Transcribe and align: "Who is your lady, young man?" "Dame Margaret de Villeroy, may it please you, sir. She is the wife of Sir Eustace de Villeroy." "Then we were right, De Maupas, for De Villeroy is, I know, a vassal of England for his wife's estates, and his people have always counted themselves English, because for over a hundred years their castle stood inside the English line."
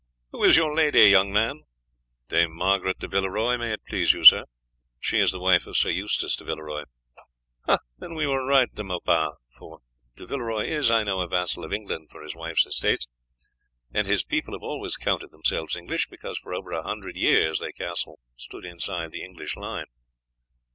"Who 0.31 0.43
is 0.43 0.57
your 0.57 0.73
lady, 0.73 1.01
young 1.11 1.31
man?" 1.31 1.61
"Dame 2.27 2.51
Margaret 2.55 2.97
de 2.97 3.07
Villeroy, 3.07 3.55
may 3.59 3.71
it 3.71 3.85
please 3.87 4.13
you, 4.13 4.23
sir. 4.23 4.45
She 4.99 5.19
is 5.19 5.31
the 5.31 5.37
wife 5.39 5.67
of 5.67 5.77
Sir 5.77 5.91
Eustace 5.91 6.35
de 6.35 6.43
Villeroy." 6.43 6.85
"Then 7.99 8.15
we 8.15 8.25
were 8.25 8.43
right, 8.43 8.73
De 8.73 8.81
Maupas, 8.83 9.35
for 9.55 9.81
De 10.15 10.25
Villeroy 10.25 10.65
is, 10.65 10.89
I 10.89 11.03
know, 11.03 11.21
a 11.21 11.27
vassal 11.27 11.63
of 11.63 11.71
England 11.71 12.09
for 12.09 12.23
his 12.23 12.33
wife's 12.33 12.65
estates, 12.65 13.07
and 13.93 14.07
his 14.07 14.23
people 14.25 14.55
have 14.55 14.63
always 14.63 14.97
counted 14.97 15.29
themselves 15.29 15.75
English, 15.75 16.07
because 16.09 16.39
for 16.39 16.51
over 16.51 16.71
a 16.71 16.81
hundred 16.81 17.15
years 17.15 17.59
their 17.59 17.71
castle 17.71 18.19
stood 18.35 18.65
inside 18.65 19.11
the 19.11 19.23
English 19.23 19.55
line." 19.55 19.85